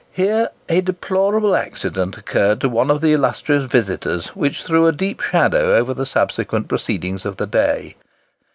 Here 0.13 0.49
a 0.67 0.81
deplorable 0.81 1.55
accident 1.55 2.17
occurred 2.17 2.59
to 2.61 2.69
one 2.69 2.89
of 2.89 3.01
the 3.01 3.13
illustrious 3.13 3.65
visitors, 3.65 4.29
which 4.35 4.63
threw 4.63 4.87
a 4.87 4.91
deep 4.91 5.21
shadow 5.21 5.75
over 5.77 5.93
the 5.93 6.07
subsequent 6.07 6.67
proceedings 6.67 7.23
of 7.23 7.37
the 7.37 7.45
day. 7.45 7.95